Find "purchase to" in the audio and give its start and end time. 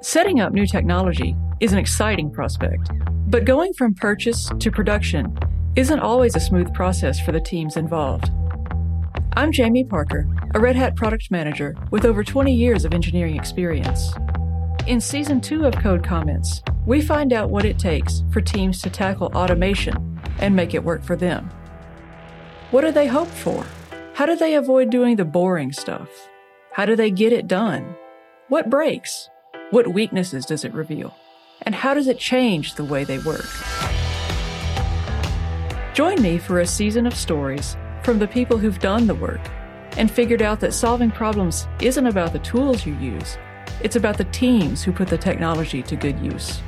3.94-4.70